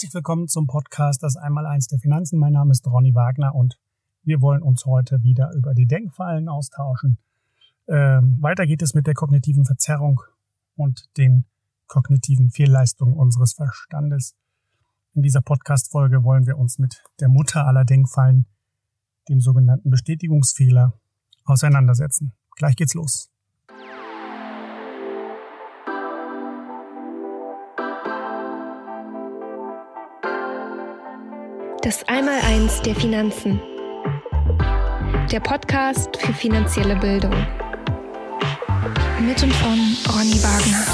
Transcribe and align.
Herzlich 0.00 0.14
willkommen 0.14 0.48
zum 0.48 0.66
Podcast 0.66 1.22
Das 1.22 1.36
Einmaleins 1.36 1.86
der 1.86 1.98
Finanzen. 1.98 2.38
Mein 2.38 2.54
Name 2.54 2.70
ist 2.70 2.86
Ronny 2.86 3.14
Wagner 3.14 3.54
und 3.54 3.78
wir 4.22 4.40
wollen 4.40 4.62
uns 4.62 4.86
heute 4.86 5.22
wieder 5.22 5.52
über 5.52 5.74
die 5.74 5.84
Denkfallen 5.84 6.48
austauschen. 6.48 7.18
Ähm, 7.86 8.38
weiter 8.40 8.66
geht 8.66 8.80
es 8.80 8.94
mit 8.94 9.06
der 9.06 9.12
kognitiven 9.12 9.66
Verzerrung 9.66 10.22
und 10.74 11.04
den 11.18 11.44
kognitiven 11.86 12.48
Fehlleistungen 12.48 13.12
unseres 13.12 13.52
Verstandes. 13.52 14.34
In 15.12 15.20
dieser 15.20 15.42
Podcast-Folge 15.42 16.24
wollen 16.24 16.46
wir 16.46 16.56
uns 16.56 16.78
mit 16.78 17.02
der 17.20 17.28
Mutter 17.28 17.66
aller 17.66 17.84
Denkfallen, 17.84 18.46
dem 19.28 19.42
sogenannten 19.42 19.90
Bestätigungsfehler, 19.90 20.98
auseinandersetzen. 21.44 22.32
Gleich 22.56 22.76
geht's 22.76 22.94
los. 22.94 23.30
Das 31.82 32.06
Einmaleins 32.08 32.82
der 32.82 32.94
Finanzen. 32.94 33.58
Der 35.32 35.40
Podcast 35.40 36.14
für 36.18 36.34
finanzielle 36.34 36.94
Bildung. 36.96 37.32
Mit 39.18 39.42
und 39.42 39.52
von 39.54 39.78
Ronny 40.12 40.42
Wagner. 40.42 40.84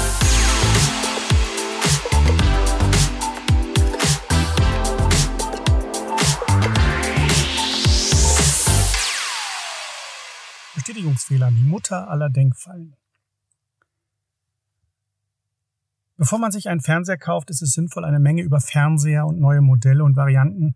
Bestätigungsfehler, 10.75 11.51
die 11.51 11.63
Mutter 11.63 12.09
aller 12.09 12.29
Denkfallen. 12.29 12.95
Bevor 16.17 16.39
man 16.39 16.51
sich 16.51 16.67
einen 16.67 16.81
Fernseher 16.81 17.17
kauft, 17.17 17.51
ist 17.51 17.61
es 17.61 17.73
sinnvoll, 17.73 18.03
eine 18.03 18.19
Menge 18.19 18.41
über 18.41 18.59
Fernseher 18.59 19.27
und 19.27 19.39
neue 19.39 19.61
Modelle 19.61 20.03
und 20.03 20.15
Varianten 20.15 20.75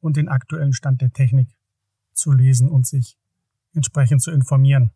und 0.00 0.16
den 0.16 0.28
aktuellen 0.28 0.74
Stand 0.74 1.00
der 1.00 1.10
Technik 1.10 1.56
zu 2.12 2.32
lesen 2.32 2.68
und 2.68 2.86
sich 2.86 3.16
entsprechend 3.72 4.22
zu 4.22 4.30
informieren. 4.30 4.92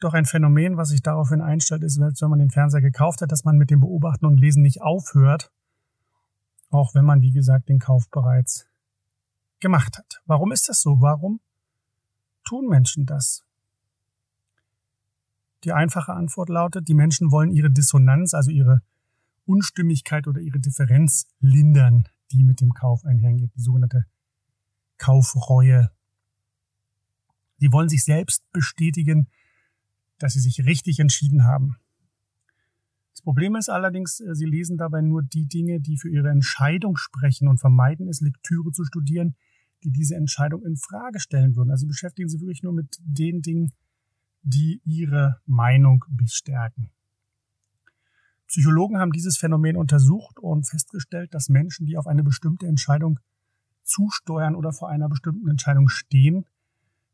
Doch 0.00 0.14
ein 0.14 0.26
Phänomen, 0.26 0.76
was 0.76 0.90
sich 0.90 1.02
daraufhin 1.02 1.40
einstellt, 1.40 1.82
ist, 1.82 1.98
wenn 2.00 2.30
man 2.30 2.38
den 2.38 2.50
Fernseher 2.50 2.80
gekauft 2.80 3.20
hat, 3.20 3.32
dass 3.32 3.44
man 3.44 3.56
mit 3.56 3.70
dem 3.70 3.80
Beobachten 3.80 4.26
und 4.26 4.38
Lesen 4.38 4.62
nicht 4.62 4.82
aufhört, 4.82 5.52
auch 6.70 6.94
wenn 6.94 7.04
man, 7.04 7.20
wie 7.20 7.32
gesagt, 7.32 7.68
den 7.68 7.78
Kauf 7.78 8.08
bereits 8.10 8.66
gemacht 9.60 9.98
hat. 9.98 10.20
Warum 10.26 10.52
ist 10.52 10.68
das 10.68 10.80
so? 10.80 11.00
Warum 11.00 11.40
tun 12.44 12.68
Menschen 12.68 13.06
das? 13.06 13.44
Die 15.64 15.72
einfache 15.72 16.12
Antwort 16.12 16.48
lautet, 16.48 16.88
die 16.88 16.94
Menschen 16.94 17.30
wollen 17.30 17.50
ihre 17.50 17.70
Dissonanz, 17.70 18.34
also 18.34 18.50
ihre 18.50 18.82
Unstimmigkeit 19.44 20.26
oder 20.26 20.40
ihre 20.40 20.60
Differenz 20.60 21.26
lindern, 21.40 22.08
die 22.30 22.44
mit 22.44 22.60
dem 22.60 22.72
Kauf 22.74 23.04
einhergeht, 23.04 23.50
die 23.56 23.62
sogenannte 23.62 24.04
Kaufreue. 24.98 25.90
Sie 27.58 27.72
wollen 27.72 27.88
sich 27.88 28.04
selbst 28.04 28.42
bestätigen, 28.52 29.28
dass 30.18 30.34
sie 30.34 30.40
sich 30.40 30.64
richtig 30.64 31.00
entschieden 31.00 31.44
haben. 31.44 31.76
Das 33.12 33.22
Problem 33.22 33.56
ist 33.56 33.68
allerdings, 33.68 34.20
äh, 34.20 34.34
sie 34.34 34.44
lesen 34.44 34.76
dabei 34.76 35.00
nur 35.00 35.22
die 35.22 35.46
Dinge, 35.46 35.80
die 35.80 35.96
für 35.96 36.08
ihre 36.08 36.28
Entscheidung 36.28 36.96
sprechen 36.96 37.48
und 37.48 37.58
vermeiden 37.58 38.08
es, 38.08 38.20
Lektüre 38.20 38.70
zu 38.70 38.84
studieren, 38.84 39.34
die 39.82 39.90
diese 39.90 40.14
Entscheidung 40.14 40.64
in 40.64 40.76
Frage 40.76 41.18
stellen 41.18 41.56
würden. 41.56 41.70
Also 41.70 41.80
sie 41.82 41.88
beschäftigen 41.88 42.28
sich 42.28 42.40
wirklich 42.40 42.62
nur 42.62 42.72
mit 42.72 42.98
den 43.00 43.42
Dingen, 43.42 43.72
die 44.48 44.80
ihre 44.84 45.40
Meinung 45.46 46.04
bestärken. 46.08 46.90
Psychologen 48.46 48.98
haben 48.98 49.12
dieses 49.12 49.36
Phänomen 49.36 49.76
untersucht 49.76 50.38
und 50.38 50.66
festgestellt, 50.66 51.34
dass 51.34 51.50
Menschen, 51.50 51.86
die 51.86 51.98
auf 51.98 52.06
eine 52.06 52.24
bestimmte 52.24 52.66
Entscheidung 52.66 53.20
zusteuern 53.82 54.54
oder 54.54 54.72
vor 54.72 54.88
einer 54.88 55.08
bestimmten 55.08 55.48
Entscheidung 55.48 55.88
stehen, 55.88 56.46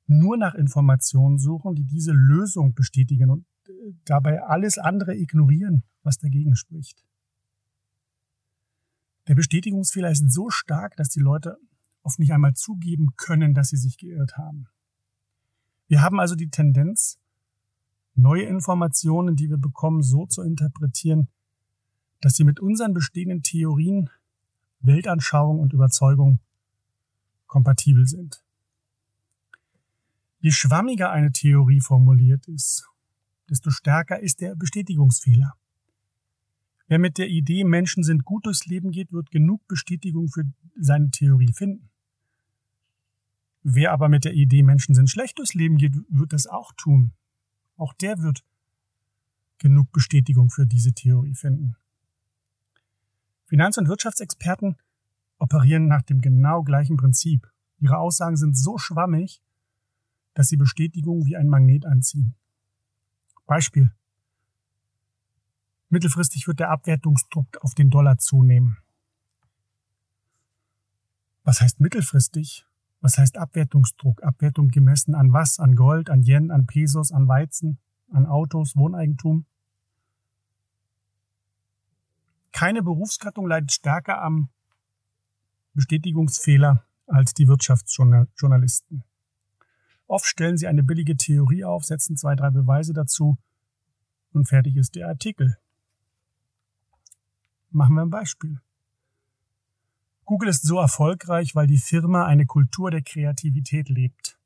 nur 0.06 0.36
nach 0.36 0.54
Informationen 0.54 1.38
suchen, 1.38 1.74
die 1.74 1.84
diese 1.84 2.12
Lösung 2.12 2.74
bestätigen 2.74 3.30
und 3.30 3.46
äh, 3.66 3.72
dabei 4.04 4.42
alles 4.42 4.78
andere 4.78 5.16
ignorieren, 5.16 5.82
was 6.02 6.18
dagegen 6.18 6.54
spricht. 6.54 7.04
Der 9.26 9.34
Bestätigungsfehler 9.34 10.10
ist 10.10 10.30
so 10.30 10.50
stark, 10.50 10.96
dass 10.96 11.08
die 11.08 11.20
Leute 11.20 11.56
oft 12.02 12.18
nicht 12.18 12.32
einmal 12.32 12.54
zugeben 12.54 13.14
können, 13.16 13.54
dass 13.54 13.70
sie 13.70 13.78
sich 13.78 13.96
geirrt 13.98 14.36
haben. 14.36 14.66
Wir 15.88 16.02
haben 16.02 16.20
also 16.20 16.34
die 16.34 16.50
Tendenz, 16.50 17.18
neue 18.14 18.44
Informationen, 18.44 19.36
die 19.36 19.50
wir 19.50 19.58
bekommen, 19.58 20.02
so 20.02 20.26
zu 20.26 20.42
interpretieren, 20.42 21.28
dass 22.20 22.36
sie 22.36 22.44
mit 22.44 22.60
unseren 22.60 22.94
bestehenden 22.94 23.42
Theorien, 23.42 24.10
Weltanschauung 24.80 25.60
und 25.60 25.72
Überzeugung 25.72 26.38
kompatibel 27.46 28.06
sind. 28.06 28.42
Je 30.40 30.50
schwammiger 30.50 31.10
eine 31.10 31.32
Theorie 31.32 31.80
formuliert 31.80 32.46
ist, 32.48 32.88
desto 33.48 33.70
stärker 33.70 34.20
ist 34.20 34.40
der 34.40 34.54
Bestätigungsfehler. 34.56 35.54
Wer 36.86 36.98
mit 36.98 37.16
der 37.16 37.28
Idee, 37.28 37.64
Menschen 37.64 38.04
sind 38.04 38.24
gut 38.24 38.46
durchs 38.46 38.66
Leben 38.66 38.90
geht, 38.90 39.12
wird 39.12 39.30
genug 39.30 39.66
Bestätigung 39.68 40.28
für 40.28 40.44
seine 40.76 41.10
Theorie 41.10 41.52
finden. 41.52 41.88
Wer 43.62 43.92
aber 43.92 44.10
mit 44.10 44.26
der 44.26 44.34
Idee, 44.34 44.62
Menschen 44.62 44.94
sind 44.94 45.08
schlecht 45.08 45.38
durchs 45.38 45.54
Leben 45.54 45.78
geht, 45.78 45.94
wird 46.08 46.34
das 46.34 46.46
auch 46.46 46.72
tun. 46.76 47.12
Auch 47.76 47.92
der 47.94 48.18
wird 48.18 48.44
genug 49.58 49.92
Bestätigung 49.92 50.50
für 50.50 50.66
diese 50.66 50.92
Theorie 50.92 51.34
finden. 51.34 51.76
Finanz- 53.46 53.78
und 53.78 53.88
Wirtschaftsexperten 53.88 54.76
operieren 55.38 55.86
nach 55.86 56.02
dem 56.02 56.20
genau 56.20 56.62
gleichen 56.62 56.96
Prinzip. 56.96 57.50
Ihre 57.78 57.98
Aussagen 57.98 58.36
sind 58.36 58.56
so 58.56 58.78
schwammig, 58.78 59.42
dass 60.34 60.48
sie 60.48 60.56
Bestätigung 60.56 61.26
wie 61.26 61.36
ein 61.36 61.48
Magnet 61.48 61.86
anziehen. 61.86 62.34
Beispiel. 63.46 63.92
Mittelfristig 65.88 66.46
wird 66.46 66.60
der 66.60 66.70
Abwertungsdruck 66.70 67.58
auf 67.58 67.74
den 67.74 67.90
Dollar 67.90 68.18
zunehmen. 68.18 68.78
Was 71.44 71.60
heißt 71.60 71.78
mittelfristig? 71.78 72.66
Was 73.04 73.18
heißt 73.18 73.36
Abwertungsdruck? 73.36 74.22
Abwertung 74.22 74.68
gemessen 74.68 75.14
an 75.14 75.34
was? 75.34 75.58
An 75.58 75.76
Gold, 75.76 76.08
an 76.08 76.22
Yen, 76.22 76.50
an 76.50 76.64
Pesos, 76.64 77.12
an 77.12 77.28
Weizen, 77.28 77.78
an 78.10 78.24
Autos, 78.24 78.76
Wohneigentum? 78.76 79.44
Keine 82.52 82.82
Berufsgattung 82.82 83.46
leidet 83.46 83.72
stärker 83.72 84.22
am 84.22 84.48
Bestätigungsfehler 85.74 86.82
als 87.06 87.34
die 87.34 87.46
Wirtschaftsjournalisten. 87.46 89.04
Oft 90.06 90.24
stellen 90.24 90.56
sie 90.56 90.66
eine 90.66 90.82
billige 90.82 91.18
Theorie 91.18 91.62
auf, 91.62 91.84
setzen 91.84 92.16
zwei, 92.16 92.34
drei 92.34 92.48
Beweise 92.48 92.94
dazu 92.94 93.36
und 94.32 94.48
fertig 94.48 94.76
ist 94.76 94.94
der 94.94 95.08
Artikel. 95.08 95.58
Machen 97.68 97.96
wir 97.96 98.00
ein 98.00 98.08
Beispiel. 98.08 98.62
Google 100.24 100.48
ist 100.48 100.64
so 100.64 100.78
erfolgreich, 100.78 101.54
weil 101.54 101.66
die 101.66 101.78
Firma 101.78 102.24
eine 102.24 102.46
Kultur 102.46 102.90
der 102.90 103.02
Kreativität 103.02 103.88
lebt. 103.88 104.38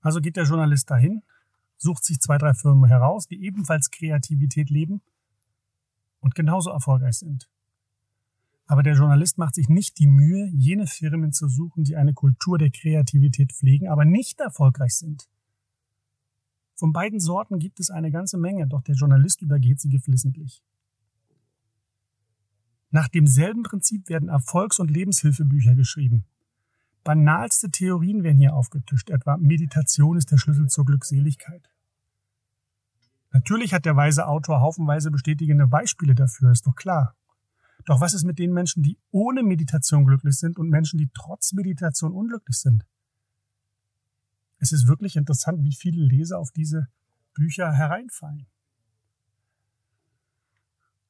Also 0.00 0.20
geht 0.20 0.36
der 0.36 0.44
Journalist 0.44 0.90
dahin, 0.90 1.22
sucht 1.76 2.04
sich 2.04 2.18
zwei, 2.20 2.38
drei 2.38 2.54
Firmen 2.54 2.88
heraus, 2.88 3.26
die 3.26 3.44
ebenfalls 3.44 3.90
Kreativität 3.90 4.70
leben 4.70 5.02
und 6.20 6.34
genauso 6.34 6.70
erfolgreich 6.70 7.18
sind. 7.18 7.48
Aber 8.66 8.82
der 8.82 8.94
Journalist 8.94 9.38
macht 9.38 9.54
sich 9.54 9.68
nicht 9.68 9.98
die 9.98 10.06
Mühe, 10.06 10.50
jene 10.54 10.86
Firmen 10.86 11.32
zu 11.32 11.48
suchen, 11.48 11.84
die 11.84 11.96
eine 11.96 12.12
Kultur 12.12 12.58
der 12.58 12.70
Kreativität 12.70 13.52
pflegen, 13.52 13.88
aber 13.88 14.04
nicht 14.04 14.40
erfolgreich 14.40 14.94
sind. 14.94 15.28
Von 16.74 16.92
beiden 16.92 17.18
Sorten 17.18 17.58
gibt 17.58 17.80
es 17.80 17.90
eine 17.90 18.10
ganze 18.10 18.38
Menge, 18.38 18.68
doch 18.68 18.82
der 18.82 18.94
Journalist 18.94 19.42
übergeht 19.42 19.80
sie 19.80 19.88
geflissentlich. 19.88 20.62
Nach 22.90 23.08
demselben 23.08 23.62
Prinzip 23.62 24.08
werden 24.08 24.28
Erfolgs- 24.28 24.78
und 24.78 24.90
Lebenshilfebücher 24.90 25.74
geschrieben. 25.74 26.24
Banalste 27.04 27.70
Theorien 27.70 28.22
werden 28.22 28.38
hier 28.38 28.54
aufgetischt, 28.54 29.10
etwa 29.10 29.36
Meditation 29.36 30.16
ist 30.16 30.30
der 30.30 30.38
Schlüssel 30.38 30.68
zur 30.68 30.84
Glückseligkeit. 30.84 31.70
Natürlich 33.30 33.74
hat 33.74 33.84
der 33.84 33.96
weise 33.96 34.26
Autor 34.26 34.60
haufenweise 34.60 35.10
bestätigende 35.10 35.66
Beispiele 35.66 36.14
dafür, 36.14 36.50
ist 36.50 36.66
doch 36.66 36.74
klar. 36.74 37.14
Doch 37.84 38.00
was 38.00 38.14
ist 38.14 38.24
mit 38.24 38.38
den 38.38 38.52
Menschen, 38.52 38.82
die 38.82 38.98
ohne 39.10 39.42
Meditation 39.42 40.04
glücklich 40.04 40.36
sind 40.36 40.58
und 40.58 40.68
Menschen, 40.68 40.98
die 40.98 41.10
trotz 41.14 41.52
Meditation 41.52 42.12
unglücklich 42.12 42.58
sind? 42.58 42.84
Es 44.58 44.72
ist 44.72 44.88
wirklich 44.88 45.16
interessant, 45.16 45.62
wie 45.62 45.74
viele 45.74 46.02
Leser 46.02 46.38
auf 46.38 46.50
diese 46.50 46.88
Bücher 47.34 47.72
hereinfallen. 47.72 48.46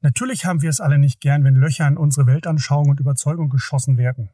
Natürlich 0.01 0.45
haben 0.45 0.63
wir 0.63 0.71
es 0.71 0.81
alle 0.81 0.99
nicht 0.99 1.21
gern, 1.21 1.45
wenn 1.45 1.57
Löcher 1.57 1.87
in 1.89 1.97
unsere 1.97 2.27
Weltanschauung 2.27 2.89
und 2.89 3.01
Überzeugung 3.01 3.49
geschossen 3.49 3.99
werden. 3.99 4.31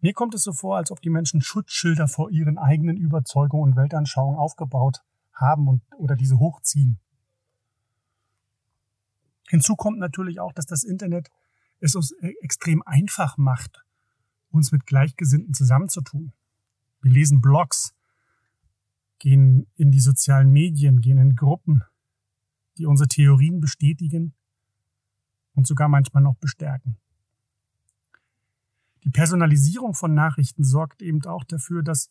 Mir 0.00 0.12
kommt 0.14 0.34
es 0.34 0.42
so 0.42 0.52
vor, 0.52 0.76
als 0.76 0.90
ob 0.90 1.00
die 1.00 1.10
Menschen 1.10 1.42
Schutzschilder 1.42 2.08
vor 2.08 2.30
ihren 2.30 2.58
eigenen 2.58 2.96
Überzeugungen 2.96 3.70
und 3.70 3.76
Weltanschauungen 3.76 4.36
aufgebaut 4.36 5.02
haben 5.32 5.68
und, 5.68 5.82
oder 5.96 6.16
diese 6.16 6.40
hochziehen. 6.40 6.98
Hinzu 9.48 9.76
kommt 9.76 9.98
natürlich 9.98 10.40
auch, 10.40 10.52
dass 10.52 10.66
das 10.66 10.82
Internet 10.82 11.30
es 11.78 11.94
uns 11.94 12.12
äh, 12.20 12.32
extrem 12.40 12.82
einfach 12.82 13.36
macht, 13.36 13.84
uns 14.50 14.72
mit 14.72 14.86
Gleichgesinnten 14.86 15.54
zusammenzutun. 15.54 16.32
Wir 17.00 17.12
lesen 17.12 17.40
Blogs, 17.40 17.94
gehen 19.20 19.68
in 19.76 19.92
die 19.92 20.00
sozialen 20.00 20.50
Medien, 20.50 21.00
gehen 21.00 21.18
in 21.18 21.36
Gruppen, 21.36 21.84
die 22.78 22.86
unsere 22.86 23.08
Theorien 23.08 23.60
bestätigen 23.60 24.34
und 25.54 25.66
sogar 25.66 25.88
manchmal 25.88 26.22
noch 26.22 26.36
bestärken. 26.36 26.96
Die 29.04 29.10
Personalisierung 29.10 29.94
von 29.94 30.14
Nachrichten 30.14 30.64
sorgt 30.64 31.02
eben 31.02 31.24
auch 31.26 31.44
dafür, 31.44 31.82
dass 31.82 32.10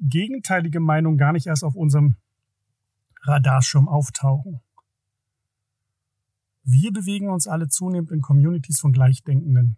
gegenteilige 0.00 0.80
Meinungen 0.80 1.18
gar 1.18 1.32
nicht 1.32 1.46
erst 1.46 1.64
auf 1.64 1.74
unserem 1.74 2.16
Radarschirm 3.22 3.88
auftauchen. 3.88 4.60
Wir 6.62 6.92
bewegen 6.92 7.28
uns 7.28 7.46
alle 7.46 7.68
zunehmend 7.68 8.10
in 8.10 8.22
Communities 8.22 8.80
von 8.80 8.92
Gleichdenkenden. 8.92 9.76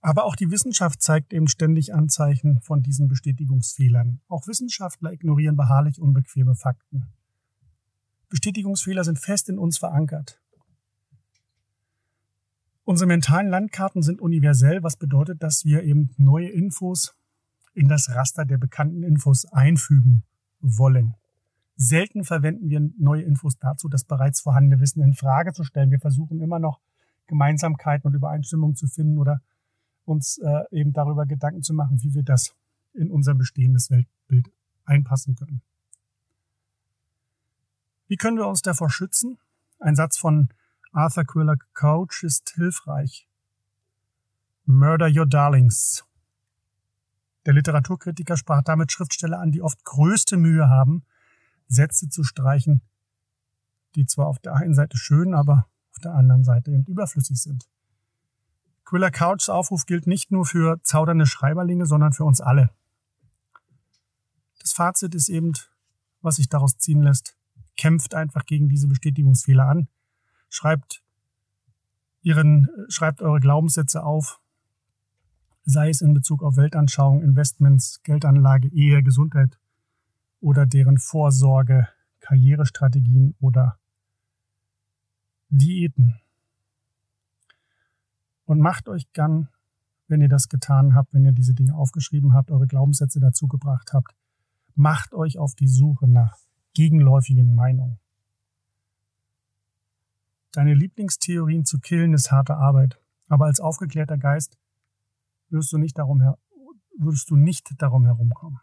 Aber 0.00 0.24
auch 0.24 0.34
die 0.34 0.50
Wissenschaft 0.50 1.00
zeigt 1.00 1.32
eben 1.32 1.46
ständig 1.46 1.94
Anzeichen 1.94 2.60
von 2.60 2.82
diesen 2.82 3.06
Bestätigungsfehlern. 3.06 4.20
Auch 4.28 4.48
Wissenschaftler 4.48 5.12
ignorieren 5.12 5.56
beharrlich 5.56 6.00
unbequeme 6.00 6.56
Fakten. 6.56 7.06
Bestätigungsfehler 8.32 9.04
sind 9.04 9.18
fest 9.18 9.50
in 9.50 9.58
uns 9.58 9.76
verankert. 9.76 10.40
Unsere 12.84 13.06
mentalen 13.06 13.48
Landkarten 13.48 14.02
sind 14.02 14.22
universell, 14.22 14.82
was 14.82 14.96
bedeutet, 14.96 15.42
dass 15.42 15.66
wir 15.66 15.82
eben 15.82 16.14
neue 16.16 16.48
Infos 16.48 17.14
in 17.74 17.88
das 17.88 18.08
Raster 18.08 18.46
der 18.46 18.56
bekannten 18.56 19.02
Infos 19.02 19.44
einfügen 19.52 20.22
wollen. 20.60 21.14
Selten 21.76 22.24
verwenden 22.24 22.70
wir 22.70 22.80
neue 22.96 23.20
Infos 23.20 23.58
dazu, 23.58 23.90
das 23.90 24.04
bereits 24.04 24.40
vorhandene 24.40 24.80
Wissen 24.80 25.02
in 25.02 25.12
Frage 25.12 25.52
zu 25.52 25.62
stellen. 25.62 25.90
Wir 25.90 26.00
versuchen 26.00 26.40
immer 26.40 26.58
noch 26.58 26.80
Gemeinsamkeiten 27.26 28.08
und 28.08 28.14
Übereinstimmungen 28.14 28.76
zu 28.76 28.86
finden 28.86 29.18
oder 29.18 29.42
uns 30.06 30.38
äh, 30.38 30.62
eben 30.70 30.94
darüber 30.94 31.26
Gedanken 31.26 31.62
zu 31.62 31.74
machen, 31.74 32.02
wie 32.02 32.14
wir 32.14 32.22
das 32.22 32.56
in 32.94 33.10
unser 33.10 33.34
bestehendes 33.34 33.90
Weltbild 33.90 34.50
einpassen 34.86 35.36
können. 35.36 35.60
Wie 38.12 38.18
können 38.18 38.36
wir 38.36 38.46
uns 38.46 38.60
davor 38.60 38.90
schützen? 38.90 39.38
Ein 39.80 39.96
Satz 39.96 40.18
von 40.18 40.50
Arthur 40.92 41.24
Quiller 41.24 41.56
Couch 41.72 42.24
ist 42.24 42.50
hilfreich. 42.50 43.26
Murder 44.66 45.08
your 45.08 45.24
darlings. 45.24 46.04
Der 47.46 47.54
Literaturkritiker 47.54 48.36
sprach 48.36 48.60
damit 48.64 48.92
Schriftsteller 48.92 49.40
an, 49.40 49.50
die 49.50 49.62
oft 49.62 49.82
größte 49.86 50.36
Mühe 50.36 50.68
haben, 50.68 51.06
Sätze 51.68 52.10
zu 52.10 52.22
streichen, 52.22 52.82
die 53.94 54.04
zwar 54.04 54.26
auf 54.26 54.38
der 54.40 54.56
einen 54.56 54.74
Seite 54.74 54.98
schön, 54.98 55.32
aber 55.32 55.66
auf 55.92 55.98
der 56.00 56.12
anderen 56.12 56.44
Seite 56.44 56.70
eben 56.70 56.84
überflüssig 56.84 57.40
sind. 57.40 57.66
Quiller 58.84 59.10
Couchs 59.10 59.48
Aufruf 59.48 59.86
gilt 59.86 60.06
nicht 60.06 60.30
nur 60.30 60.44
für 60.44 60.82
zaudernde 60.82 61.24
Schreiberlinge, 61.24 61.86
sondern 61.86 62.12
für 62.12 62.24
uns 62.24 62.42
alle. 62.42 62.74
Das 64.60 64.74
Fazit 64.74 65.14
ist 65.14 65.30
eben, 65.30 65.54
was 66.20 66.36
sich 66.36 66.50
daraus 66.50 66.76
ziehen 66.76 67.02
lässt, 67.02 67.38
kämpft 67.76 68.14
einfach 68.14 68.44
gegen 68.44 68.68
diese 68.68 68.88
Bestätigungsfehler 68.88 69.66
an 69.66 69.88
schreibt 70.52 71.02
ihren, 72.20 72.68
schreibt 72.88 73.22
eure 73.22 73.40
Glaubenssätze 73.40 74.04
auf, 74.04 74.40
sei 75.64 75.88
es 75.88 76.02
in 76.02 76.12
Bezug 76.12 76.42
auf 76.42 76.56
Weltanschauung, 76.56 77.22
Investments, 77.22 78.02
Geldanlage, 78.02 78.68
Ehe, 78.68 79.02
Gesundheit 79.02 79.58
oder 80.40 80.66
deren 80.66 80.98
Vorsorge, 80.98 81.88
Karrierestrategien 82.20 83.34
oder 83.40 83.78
Diäten. 85.48 86.20
Und 88.44 88.60
macht 88.60 88.88
euch 88.88 89.10
gern, 89.12 89.48
wenn 90.06 90.20
ihr 90.20 90.28
das 90.28 90.48
getan 90.48 90.94
habt, 90.94 91.14
wenn 91.14 91.24
ihr 91.24 91.32
diese 91.32 91.54
Dinge 91.54 91.74
aufgeschrieben 91.74 92.34
habt, 92.34 92.50
eure 92.50 92.66
Glaubenssätze 92.66 93.20
dazu 93.20 93.48
gebracht 93.48 93.92
habt, 93.94 94.14
macht 94.74 95.14
euch 95.14 95.38
auf 95.38 95.54
die 95.54 95.68
Suche 95.68 96.06
nach 96.06 96.36
gegenläufigen 96.74 97.54
Meinungen. 97.54 97.98
Deine 100.52 100.74
Lieblingstheorien 100.74 101.64
zu 101.64 101.78
killen 101.78 102.12
ist 102.12 102.30
harte 102.30 102.56
Arbeit. 102.56 103.00
Aber 103.28 103.46
als 103.46 103.60
aufgeklärter 103.60 104.18
Geist 104.18 104.58
wirst 105.48 105.72
du 105.72 105.78
nicht 105.78 105.96
darum, 105.96 106.20
her 106.20 106.38
würdest 106.98 107.30
du 107.30 107.36
nicht 107.36 107.70
darum 107.78 108.04
herumkommen. 108.04 108.60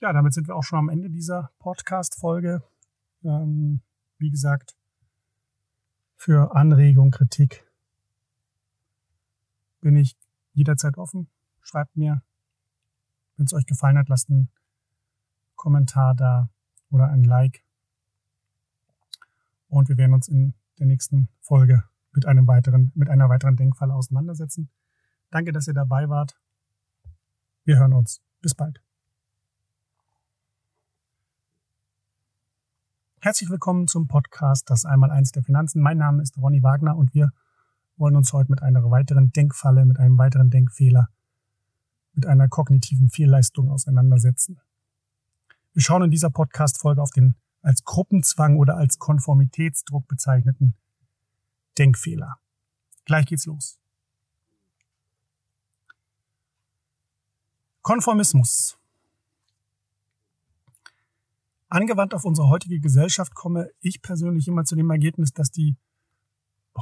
Ja, 0.00 0.12
damit 0.12 0.32
sind 0.32 0.48
wir 0.48 0.56
auch 0.56 0.62
schon 0.62 0.78
am 0.78 0.88
Ende 0.88 1.10
dieser 1.10 1.50
Podcast-Folge. 1.58 2.62
Ähm, 3.24 3.82
wie 4.18 4.30
gesagt, 4.30 4.76
für 6.16 6.54
Anregung, 6.54 7.10
Kritik 7.10 7.66
bin 9.80 9.96
ich 9.96 10.16
jederzeit 10.52 10.96
offen. 10.96 11.28
Schreibt 11.60 11.96
mir, 11.96 12.22
wenn 13.36 13.46
es 13.46 13.52
euch 13.52 13.66
gefallen 13.66 13.98
hat, 13.98 14.08
lasst 14.08 14.30
einen 14.30 14.50
Kommentar 15.54 16.14
da 16.14 16.50
oder 16.90 17.08
ein 17.08 17.24
Like. 17.24 17.62
Und 19.68 19.88
wir 19.88 19.96
werden 19.96 20.14
uns 20.14 20.28
in 20.28 20.54
der 20.78 20.86
nächsten 20.86 21.28
Folge 21.40 21.84
mit 22.12 22.26
einem 22.26 22.46
weiteren, 22.46 22.92
mit 22.94 23.08
einer 23.08 23.28
weiteren 23.28 23.56
Denkfalle 23.56 23.94
auseinandersetzen. 23.94 24.70
Danke, 25.30 25.52
dass 25.52 25.66
ihr 25.66 25.74
dabei 25.74 26.08
wart. 26.08 26.38
Wir 27.64 27.78
hören 27.78 27.92
uns. 27.92 28.22
Bis 28.40 28.54
bald. 28.54 28.80
Herzlich 33.20 33.50
willkommen 33.50 33.88
zum 33.88 34.06
Podcast 34.06 34.70
Das 34.70 34.84
Einmaleins 34.84 35.32
der 35.32 35.42
Finanzen. 35.42 35.82
Mein 35.82 35.98
Name 35.98 36.22
ist 36.22 36.38
Ronny 36.38 36.62
Wagner 36.62 36.96
und 36.96 37.12
wir 37.12 37.32
wollen 37.96 38.14
uns 38.14 38.32
heute 38.32 38.50
mit 38.52 38.62
einer 38.62 38.88
weiteren 38.90 39.32
Denkfalle, 39.32 39.84
mit 39.84 39.98
einem 39.98 40.16
weiteren 40.16 40.48
Denkfehler, 40.48 41.08
mit 42.16 42.26
einer 42.26 42.48
kognitiven 42.48 43.10
Fehlleistung 43.10 43.70
auseinandersetzen. 43.70 44.58
Wir 45.72 45.82
schauen 45.82 46.02
in 46.02 46.10
dieser 46.10 46.30
Podcast-Folge 46.30 47.02
auf 47.02 47.10
den 47.10 47.36
als 47.62 47.84
Gruppenzwang 47.84 48.56
oder 48.56 48.76
als 48.76 48.98
Konformitätsdruck 48.98 50.08
bezeichneten 50.08 50.74
Denkfehler. 51.78 52.38
Gleich 53.04 53.26
geht's 53.26 53.46
los. 53.46 53.78
Konformismus. 57.82 58.78
Angewandt 61.68 62.14
auf 62.14 62.24
unsere 62.24 62.48
heutige 62.48 62.80
Gesellschaft 62.80 63.34
komme 63.34 63.70
ich 63.80 64.00
persönlich 64.00 64.48
immer 64.48 64.64
zu 64.64 64.76
dem 64.76 64.90
Ergebnis, 64.90 65.32
dass 65.32 65.50
die 65.50 65.76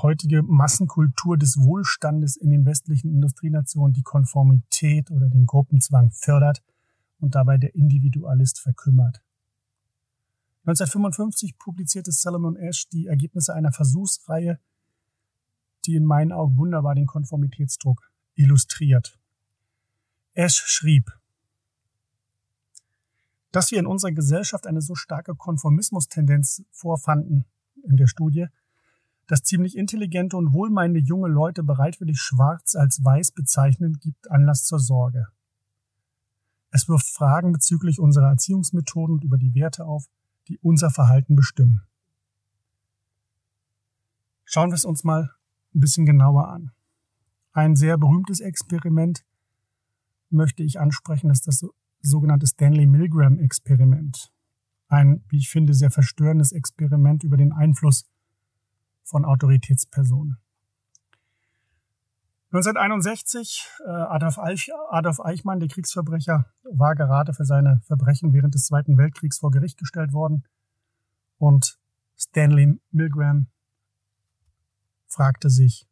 heutige 0.03 0.43
Massenkultur 0.43 1.37
des 1.37 1.57
Wohlstandes 1.59 2.37
in 2.37 2.51
den 2.51 2.67
westlichen 2.67 3.11
Industrienationen 3.11 3.93
die 3.93 4.03
Konformität 4.03 5.11
oder 5.11 5.29
den 5.29 5.47
Gruppenzwang 5.47 6.11
fördert 6.11 6.63
und 7.19 7.35
dabei 7.35 7.59
der 7.59 7.75
Individualist 7.75 8.61
verkümmert. 8.61 9.23
1955 10.67 11.59
publizierte 11.59 12.11
Solomon 12.11 12.57
Ash 12.57 12.89
die 12.89 13.07
Ergebnisse 13.07 13.55
einer 13.55 13.73
Versuchsreihe, 13.73 14.59
die 15.85 15.95
in 15.95 16.05
meinen 16.05 16.33
Augen 16.33 16.57
wunderbar 16.57 16.95
den 16.95 17.07
Konformitätsdruck 17.07 18.11
illustriert. 18.35 19.19
Ash 20.33 20.63
schrieb, 20.67 21.13
dass 23.53 23.71
wir 23.71 23.79
in 23.79 23.87
unserer 23.87 24.13
Gesellschaft 24.13 24.67
eine 24.67 24.81
so 24.81 24.95
starke 24.95 25.35
Konformismustendenz 25.35 26.65
vorfanden 26.73 27.45
in 27.85 27.97
der 27.97 28.07
Studie, 28.07 28.47
dass 29.27 29.43
ziemlich 29.43 29.77
intelligente 29.77 30.37
und 30.37 30.53
wohlmeinende 30.53 31.01
junge 31.01 31.29
Leute 31.29 31.63
bereitwillig 31.63 32.19
schwarz 32.21 32.75
als 32.75 33.03
weiß 33.03 33.33
bezeichnen, 33.33 33.99
gibt 34.01 34.31
Anlass 34.31 34.65
zur 34.65 34.79
Sorge. 34.79 35.29
Es 36.71 36.89
wirft 36.89 37.07
Fragen 37.07 37.53
bezüglich 37.53 38.01
unserer 38.01 38.29
Erziehungsmethoden 38.29 39.17
und 39.17 39.25
über 39.25 39.39
die 39.39 39.55
Werte 39.55 39.85
auf, 39.85 40.07
die 40.49 40.59
unser 40.59 40.91
Verhalten 40.91 41.37
bestimmen. 41.37 41.83
Schauen 44.45 44.71
wir 44.71 44.75
es 44.75 44.85
uns 44.85 45.05
mal 45.05 45.31
ein 45.75 45.81
bisschen 45.81 46.05
genauer 46.05 46.49
an. 46.49 46.73
Ein 47.53 47.77
sehr 47.77 47.97
berühmtes 47.97 48.41
Experiment 48.41 49.25
möchte 50.31 50.63
ich 50.63 50.81
ansprechen, 50.81 51.31
ist 51.31 51.47
das 51.47 51.65
sogenannte 52.01 52.47
Stanley 52.47 52.87
Milgram 52.87 53.39
Experiment. 53.39 54.31
Ein, 54.89 55.25
wie 55.29 55.39
ich 55.39 55.49
finde, 55.49 55.75
sehr 55.75 55.91
verstörendes 55.91 56.53
Experiment 56.53 57.25
über 57.25 57.37
den 57.37 57.53
Einfluss 57.53 58.05
von 59.05 59.25
Autoritätspersonen. 59.25 60.39
1961, 62.55 63.69
äh, 63.85 63.91
Adolf, 63.91 64.39
Adolf 64.91 65.21
Eichmann, 65.21 65.59
der 65.59 65.69
Kriegsverbrecher, 65.69 66.47
war 66.73 66.95
gerade 66.95 67.35
für 67.35 67.45
seine 67.45 67.81
Verbrechen 67.85 68.33
während 68.33 68.55
des 68.55 68.67
Zweiten 68.67 68.97
Weltkriegs 68.97 69.39
vor 69.39 69.51
Gericht 69.51 69.77
gestellt 69.77 70.13
worden. 70.13 70.45
Und 71.39 71.79
Stanley 72.17 72.81
Milgram 72.93 73.49
fragte 75.09 75.51
sich, 75.51 75.89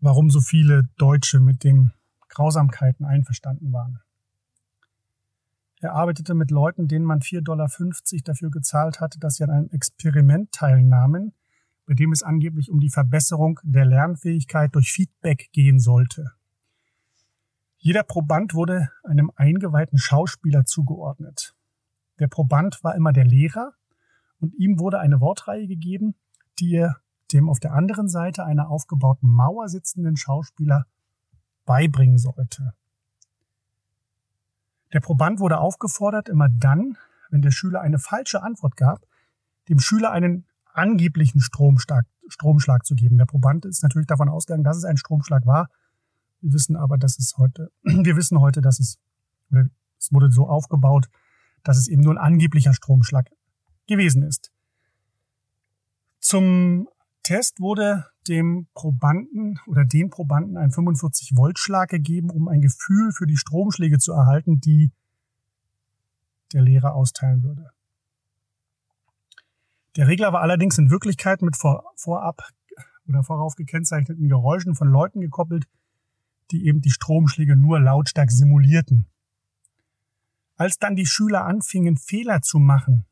warum 0.00 0.30
so 0.30 0.40
viele 0.40 0.82
Deutsche 0.96 1.38
mit 1.38 1.62
den 1.62 1.92
Grausamkeiten 2.28 3.06
einverstanden 3.06 3.72
waren. 3.72 4.00
Er 5.80 5.94
arbeitete 5.94 6.34
mit 6.34 6.50
Leuten, 6.50 6.88
denen 6.88 7.06
man 7.06 7.20
4,50 7.20 7.42
Dollar 7.42 7.68
dafür 8.24 8.50
gezahlt 8.50 9.00
hatte, 9.00 9.18
dass 9.18 9.36
sie 9.36 9.44
an 9.44 9.50
einem 9.50 9.70
Experiment 9.70 10.52
teilnahmen, 10.52 11.32
bei 11.86 11.94
dem 11.94 12.12
es 12.12 12.22
angeblich 12.22 12.70
um 12.70 12.80
die 12.80 12.90
Verbesserung 12.90 13.58
der 13.62 13.86
Lernfähigkeit 13.86 14.74
durch 14.74 14.92
Feedback 14.92 15.48
gehen 15.52 15.78
sollte. 15.78 16.32
Jeder 17.78 18.02
Proband 18.02 18.52
wurde 18.52 18.90
einem 19.04 19.32
eingeweihten 19.36 19.98
Schauspieler 19.98 20.66
zugeordnet. 20.66 21.56
Der 22.18 22.28
Proband 22.28 22.84
war 22.84 22.94
immer 22.94 23.14
der 23.14 23.24
Lehrer 23.24 23.72
und 24.38 24.54
ihm 24.54 24.78
wurde 24.78 25.00
eine 25.00 25.22
Wortreihe 25.22 25.66
gegeben, 25.66 26.14
die 26.58 26.74
er 26.74 27.00
dem 27.32 27.48
auf 27.48 27.58
der 27.58 27.72
anderen 27.72 28.08
Seite 28.08 28.44
einer 28.44 28.68
aufgebauten 28.68 29.30
Mauer 29.30 29.68
sitzenden 29.68 30.18
Schauspieler 30.18 30.84
beibringen 31.64 32.18
sollte. 32.18 32.74
Der 34.92 35.00
Proband 35.00 35.40
wurde 35.40 35.58
aufgefordert, 35.58 36.28
immer 36.28 36.48
dann, 36.48 36.96
wenn 37.30 37.42
der 37.42 37.50
Schüler 37.50 37.80
eine 37.80 37.98
falsche 37.98 38.42
Antwort 38.42 38.76
gab, 38.76 39.06
dem 39.68 39.78
Schüler 39.78 40.10
einen 40.10 40.46
angeblichen 40.72 41.40
Stromschlag, 41.40 42.06
Stromschlag 42.28 42.84
zu 42.84 42.94
geben. 42.94 43.18
Der 43.18 43.26
Proband 43.26 43.64
ist 43.64 43.82
natürlich 43.82 44.06
davon 44.06 44.28
ausgegangen, 44.28 44.64
dass 44.64 44.76
es 44.76 44.84
ein 44.84 44.96
Stromschlag 44.96 45.46
war. 45.46 45.68
Wir 46.40 46.52
wissen 46.52 46.76
aber, 46.76 46.98
dass 46.98 47.18
es 47.18 47.34
heute, 47.36 47.70
wir 47.82 48.16
wissen 48.16 48.40
heute, 48.40 48.60
dass 48.60 48.80
es, 48.80 48.98
es 49.98 50.12
wurde 50.12 50.30
so 50.30 50.48
aufgebaut, 50.48 51.08
dass 51.62 51.76
es 51.76 51.88
eben 51.88 52.02
nur 52.02 52.14
ein 52.14 52.18
angeblicher 52.18 52.74
Stromschlag 52.74 53.30
gewesen 53.86 54.22
ist. 54.22 54.50
Zum 56.20 56.88
Test 57.22 57.60
wurde 57.60 58.06
dem 58.28 58.68
Probanden 58.74 59.58
oder 59.66 59.84
den 59.84 60.10
Probanden 60.10 60.56
ein 60.56 60.70
45 60.70 61.36
Volt 61.36 61.58
Schlag 61.58 61.90
gegeben, 61.90 62.30
um 62.30 62.48
ein 62.48 62.60
Gefühl 62.60 63.12
für 63.12 63.26
die 63.26 63.36
Stromschläge 63.36 63.98
zu 63.98 64.12
erhalten, 64.12 64.60
die 64.60 64.92
der 66.52 66.62
Lehrer 66.62 66.94
austeilen 66.94 67.42
würde. 67.42 67.70
Der 69.96 70.08
Regler 70.08 70.32
war 70.32 70.40
allerdings 70.40 70.78
in 70.78 70.90
Wirklichkeit 70.90 71.42
mit 71.42 71.56
vor, 71.56 71.84
vorab 71.96 72.48
oder 73.08 73.24
vorauf 73.24 73.56
gekennzeichneten 73.56 74.28
Geräuschen 74.28 74.74
von 74.74 74.88
Leuten 74.88 75.20
gekoppelt, 75.20 75.66
die 76.50 76.66
eben 76.66 76.80
die 76.80 76.90
Stromschläge 76.90 77.56
nur 77.56 77.80
lautstark 77.80 78.30
simulierten. 78.30 79.06
Als 80.56 80.78
dann 80.78 80.96
die 80.96 81.06
Schüler 81.06 81.44
anfingen, 81.44 81.96
Fehler 81.96 82.42
zu 82.42 82.58
machen, 82.58 83.06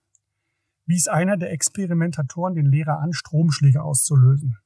wies 0.88 1.06
einer 1.06 1.36
der 1.36 1.52
Experimentatoren 1.52 2.54
den 2.54 2.66
Lehrer 2.66 2.98
an, 2.98 3.12
Stromschläge 3.12 3.82
auszulösen. 3.82 4.56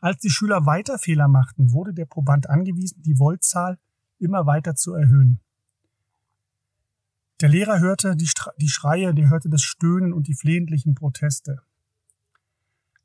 Als 0.00 0.20
die 0.20 0.30
Schüler 0.30 0.64
weiter 0.64 0.98
Fehler 0.98 1.26
machten, 1.26 1.72
wurde 1.72 1.92
der 1.92 2.06
Proband 2.06 2.48
angewiesen, 2.48 3.02
die 3.02 3.16
Voltzahl 3.16 3.78
immer 4.18 4.46
weiter 4.46 4.76
zu 4.76 4.94
erhöhen. 4.94 5.40
Der 7.40 7.48
Lehrer 7.48 7.80
hörte 7.80 8.16
die, 8.16 8.30
die 8.60 8.68
Schreie, 8.68 9.12
der 9.12 9.28
hörte 9.28 9.48
das 9.48 9.62
Stöhnen 9.62 10.12
und 10.12 10.28
die 10.28 10.34
flehentlichen 10.34 10.94
Proteste. 10.94 11.62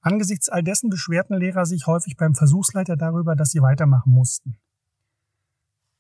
Angesichts 0.01 0.50
all 0.50 0.63
dessen 0.63 0.89
beschwerten 0.89 1.38
Lehrer 1.38 1.65
sich 1.65 1.88
häufig 1.88 2.15
beim 2.15 2.36
Versuchsleiter 2.36 2.96
darüber, 2.96 3.36
dass 3.36 3.51
sie 3.51 3.62
weitermachen 3.62 4.12
mussten. 4.12 4.58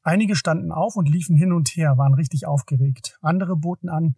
Einige 0.03 0.35
standen 0.35 0.71
auf 0.71 0.95
und 0.95 1.09
liefen 1.09 1.37
hin 1.37 1.53
und 1.53 1.69
her, 1.69 1.97
waren 1.97 2.13
richtig 2.13 2.45
aufgeregt. 2.45 3.17
Andere 3.21 3.55
boten 3.55 3.89
an, 3.89 4.15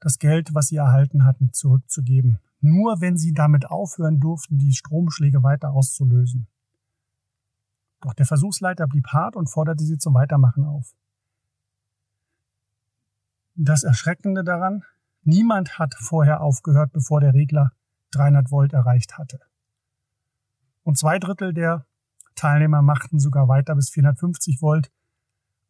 das 0.00 0.18
Geld, 0.18 0.54
was 0.54 0.68
sie 0.68 0.76
erhalten 0.76 1.24
hatten, 1.24 1.52
zurückzugeben. 1.52 2.38
Nur 2.60 3.00
wenn 3.00 3.16
sie 3.16 3.32
damit 3.32 3.70
aufhören 3.70 4.20
durften, 4.20 4.58
die 4.58 4.72
Stromschläge 4.72 5.42
weiter 5.42 5.72
auszulösen. 5.72 6.46
Doch 8.00 8.14
der 8.14 8.26
Versuchsleiter 8.26 8.86
blieb 8.86 9.08
hart 9.08 9.36
und 9.36 9.48
forderte 9.48 9.84
sie 9.84 9.98
zum 9.98 10.14
Weitermachen 10.14 10.64
auf. 10.64 10.94
Das 13.54 13.82
Erschreckende 13.82 14.44
daran, 14.44 14.82
niemand 15.22 15.78
hat 15.78 15.94
vorher 15.94 16.40
aufgehört, 16.40 16.92
bevor 16.92 17.20
der 17.20 17.34
Regler 17.34 17.72
300 18.10 18.50
Volt 18.50 18.72
erreicht 18.72 19.16
hatte. 19.16 19.40
Und 20.82 20.98
zwei 20.98 21.18
Drittel 21.18 21.54
der 21.54 21.86
Teilnehmer 22.34 22.82
machten 22.82 23.18
sogar 23.18 23.48
weiter 23.48 23.74
bis 23.74 23.90
450 23.90 24.60
Volt 24.60 24.90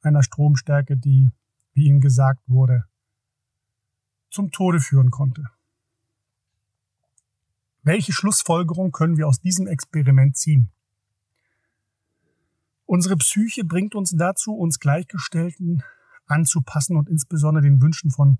einer 0.02 0.22
Stromstärke, 0.22 0.96
die, 0.96 1.30
wie 1.72 1.86
ihnen 1.86 2.00
gesagt 2.00 2.42
wurde, 2.48 2.84
zum 4.34 4.50
Tode 4.50 4.80
führen 4.80 5.10
konnte. 5.10 5.48
Welche 7.82 8.12
Schlussfolgerung 8.12 8.92
können 8.92 9.16
wir 9.16 9.28
aus 9.28 9.40
diesem 9.40 9.66
Experiment 9.66 10.36
ziehen? 10.36 10.70
Unsere 12.86 13.16
Psyche 13.16 13.64
bringt 13.64 13.94
uns 13.94 14.10
dazu, 14.10 14.54
uns 14.54 14.80
Gleichgestellten 14.80 15.82
anzupassen 16.26 16.96
und 16.96 17.08
insbesondere 17.08 17.62
den 17.62 17.80
Wünschen 17.80 18.10
von 18.10 18.38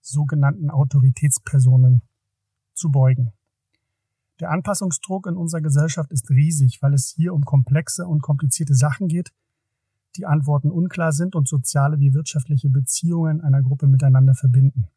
sogenannten 0.00 0.70
Autoritätspersonen 0.70 2.02
zu 2.74 2.90
beugen. 2.90 3.32
Der 4.40 4.50
Anpassungsdruck 4.50 5.26
in 5.26 5.36
unserer 5.36 5.60
Gesellschaft 5.60 6.10
ist 6.12 6.30
riesig, 6.30 6.80
weil 6.80 6.94
es 6.94 7.08
hier 7.08 7.34
um 7.34 7.44
komplexe 7.44 8.06
und 8.06 8.22
komplizierte 8.22 8.74
Sachen 8.74 9.08
geht, 9.08 9.32
die 10.16 10.26
Antworten 10.26 10.70
unklar 10.70 11.12
sind 11.12 11.34
und 11.34 11.48
soziale 11.48 11.98
wie 11.98 12.14
wirtschaftliche 12.14 12.70
Beziehungen 12.70 13.40
einer 13.40 13.62
Gruppe 13.62 13.88
miteinander 13.88 14.34
verbinden. 14.34 14.88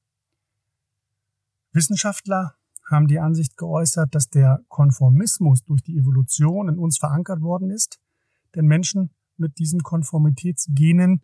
Wissenschaftler 1.73 2.55
haben 2.89 3.07
die 3.07 3.19
Ansicht 3.19 3.57
geäußert, 3.57 4.13
dass 4.13 4.29
der 4.29 4.63
Konformismus 4.67 5.63
durch 5.63 5.81
die 5.81 5.97
Evolution 5.97 6.67
in 6.67 6.77
uns 6.77 6.97
verankert 6.97 7.41
worden 7.41 7.69
ist, 7.69 7.99
denn 8.55 8.65
Menschen 8.65 9.11
mit 9.37 9.57
diesen 9.59 9.81
Konformitätsgenen 9.81 11.21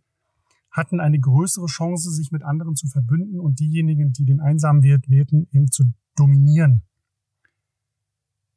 hatten 0.72 1.00
eine 1.00 1.20
größere 1.20 1.66
Chance, 1.66 2.12
sich 2.12 2.32
mit 2.32 2.44
anderen 2.44 2.75
zu 2.75 2.88
verbünden 2.88 3.39
und 3.39 3.60
diejenigen, 3.60 4.13
die 4.13 4.25
den 4.25 4.39
einsamen 4.39 4.84
Wert 4.84 5.10
wählten, 5.10 5.48
eben 5.51 5.72
zu 5.72 5.92
dominieren. 6.16 6.84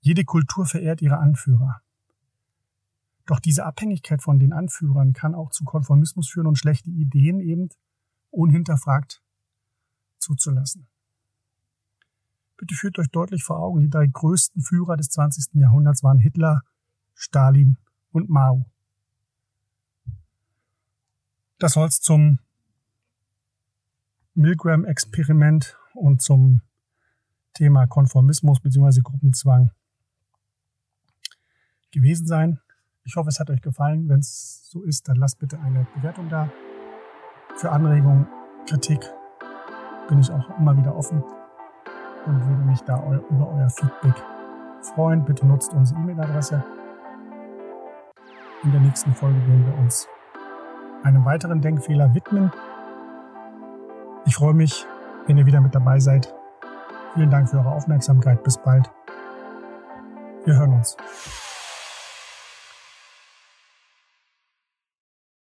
Jede 0.01 0.25
Kultur 0.25 0.67
verehrt 0.67 1.03
ihre 1.03 1.19
Anführer. 1.19 1.83
Doch 3.27 3.41
diese 3.41 3.65
Abhängigkeit 3.65 4.23
von 4.23 4.39
den 4.39 4.53
Anführern 4.53 5.13
kann 5.13 5.35
auch 5.35 5.51
zu 5.51 5.65
Konformismus 5.65 6.29
führen 6.29 6.47
und 6.47 6.59
schlechte 6.59 6.91
Ideen 6.91 7.41
eben 7.41 7.69
unhinterfragt 8.31 9.23
zuzulassen. 10.19 10.90
Bitte 12.61 12.75
führt 12.75 12.99
euch 12.99 13.09
deutlich 13.09 13.43
vor 13.43 13.59
Augen, 13.59 13.81
die 13.81 13.89
drei 13.89 14.07
größten 14.07 14.61
Führer 14.61 14.99
des 14.99 15.09
20. 15.09 15.55
Jahrhunderts 15.55 16.03
waren 16.03 16.19
Hitler, 16.19 16.61
Stalin 17.15 17.79
und 18.13 18.29
Mao. 18.29 18.67
Das 21.59 21.73
soll's 21.73 22.03
zum 22.03 22.39
Milgram-Experiment 24.35 25.79
und 25.95 26.21
zum 26.21 26.61
Thema 27.55 27.87
Konformismus 27.87 28.61
bzw. 28.61 29.01
Gruppenzwang 29.01 29.71
gewesen 31.93 32.27
sein. 32.27 32.61
Ich 33.05 33.17
hoffe, 33.17 33.31
es 33.31 33.41
hat 33.41 33.49
euch 33.49 33.63
gefallen. 33.63 34.07
Wenn 34.11 34.21
es 34.21 34.69
so 34.69 34.83
ist, 34.83 35.09
dann 35.09 35.17
lasst 35.17 35.39
bitte 35.39 35.59
eine 35.61 35.87
Bewertung 35.95 36.29
da. 36.29 36.53
Für 37.57 37.73
Anregungen, 37.73 38.27
Kritik 38.67 39.01
bin 40.11 40.19
ich 40.19 40.31
auch 40.31 40.59
immer 40.59 40.77
wieder 40.77 40.95
offen 40.95 41.25
und 42.27 42.47
würde 42.49 42.63
mich 42.63 42.81
da 42.83 43.03
über 43.31 43.53
euer 43.53 43.69
Feedback 43.69 44.15
freuen. 44.95 45.25
Bitte 45.25 45.47
nutzt 45.47 45.73
unsere 45.73 46.01
E-Mail-Adresse. 46.01 46.63
In 48.63 48.73
der 48.73 48.81
nächsten 48.81 49.15
Folge 49.15 49.39
werden 49.47 49.67
wir 49.67 49.79
uns 49.79 50.09
einem 51.03 51.25
weiteren 51.25 51.61
Denkfehler 51.61 52.15
widmen. 52.15 52.53
Ich 54.27 54.35
freue 54.35 54.55
mich, 54.55 54.87
wenn 55.27 55.39
ihr 55.39 55.47
wieder 55.47 55.61
mit 55.61 55.75
dabei 55.75 55.99
seid. 55.99 56.35
Vielen 57.15 57.31
Dank 57.31 57.49
für 57.49 57.59
eure 57.59 57.73
Aufmerksamkeit. 57.73 58.43
Bis 58.45 58.59
bald. 58.59 58.91
Wir 60.45 60.57
hören 60.57 60.75
uns. 60.75 60.97